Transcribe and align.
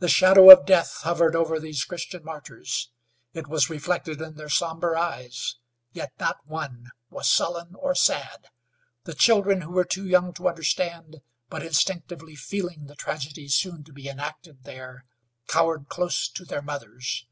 The 0.00 0.08
shadow 0.08 0.50
of 0.50 0.66
death 0.66 1.02
hovered 1.02 1.36
over 1.36 1.60
these 1.60 1.84
Christian 1.84 2.24
martyrs; 2.24 2.90
it 3.34 3.46
was 3.46 3.70
reflected 3.70 4.20
in 4.20 4.34
their 4.34 4.48
somber 4.48 4.96
eyes, 4.96 5.58
yet 5.92 6.12
not 6.18 6.38
one 6.44 6.90
was 7.08 7.30
sullen 7.30 7.76
or 7.76 7.94
sad. 7.94 8.48
The 9.04 9.14
children 9.14 9.60
who 9.60 9.70
were 9.70 9.84
too 9.84 10.08
young 10.08 10.32
to 10.34 10.48
understand, 10.48 11.22
but 11.50 11.62
instinctively 11.64 12.34
feeling 12.34 12.86
the 12.86 12.96
tragedy 12.96 13.46
soon 13.46 13.84
to 13.84 13.92
be 13.92 14.08
enacted 14.08 14.64
there, 14.64 15.04
cowered 15.46 15.88
close 15.88 16.28
to 16.30 16.44
their 16.44 16.60
mothers. 16.60 17.24